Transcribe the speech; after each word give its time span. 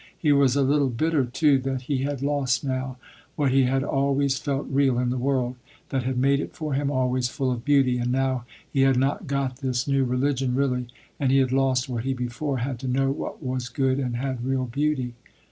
He 0.17 0.31
was 0.31 0.55
a 0.55 0.63
little 0.63 0.89
bitter 0.89 1.25
too, 1.25 1.59
that 1.59 1.83
he 1.83 1.99
had 1.99 2.23
lost 2.23 2.63
now, 2.63 2.97
what 3.35 3.51
he 3.51 3.65
had 3.65 3.83
always 3.83 4.35
felt 4.39 4.65
real 4.67 4.97
in 4.97 5.11
the 5.11 5.15
world, 5.19 5.57
that 5.89 6.01
had 6.01 6.17
made 6.17 6.39
it 6.39 6.53
for 6.55 6.73
him 6.73 6.89
always 6.89 7.29
full 7.29 7.51
of 7.51 7.63
beauty, 7.63 7.99
and 7.99 8.11
now 8.11 8.45
he 8.73 8.81
had 8.81 8.97
not 8.97 9.27
got 9.27 9.57
this 9.57 9.87
new 9.87 10.03
religion 10.03 10.55
really, 10.55 10.87
and 11.19 11.31
he 11.31 11.37
had 11.37 11.51
lost 11.51 11.87
what 11.87 12.03
he 12.03 12.15
before 12.15 12.57
had 12.57 12.79
to 12.79 12.87
know 12.87 13.11
what 13.11 13.43
was 13.43 13.69
good 13.69 13.99
and 13.99 14.15
had 14.15 14.43
real 14.43 14.65
beauty. 14.65 15.13